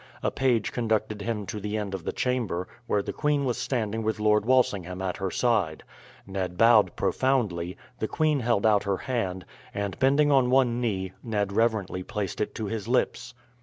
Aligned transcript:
A 0.23 0.31
page 0.31 0.71
conducted 0.71 1.21
him 1.21 1.45
to 1.45 1.59
the 1.59 1.77
end 1.77 1.93
of 1.93 2.03
the 2.05 2.11
chamber, 2.11 2.67
where 2.87 3.03
the 3.03 3.13
queen 3.13 3.45
was 3.45 3.59
standing 3.59 4.01
with 4.01 4.19
Lord 4.19 4.47
Walsingham 4.47 4.99
at 4.99 5.17
her 5.17 5.29
side. 5.29 5.83
Ned 6.25 6.57
bowed 6.57 6.95
profoundly, 6.95 7.77
the 7.99 8.07
queen 8.07 8.39
held 8.39 8.65
out 8.65 8.81
her 8.85 8.97
hand, 8.97 9.45
and 9.75 9.99
bending 9.99 10.31
on 10.31 10.49
one 10.49 10.81
knee 10.81 11.11
Ned 11.21 11.51
reverently 11.53 12.01
placed 12.01 12.41
it 12.41 12.55
to 12.55 12.65
his 12.65 12.87
lips. 12.87 13.35